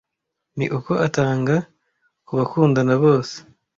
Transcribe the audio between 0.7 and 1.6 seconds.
uko atanga